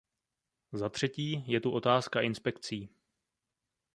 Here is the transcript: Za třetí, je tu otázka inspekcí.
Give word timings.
Za 0.71 0.89
třetí, 0.89 1.43
je 1.51 1.61
tu 1.61 1.71
otázka 1.71 2.21
inspekcí. 2.21 2.89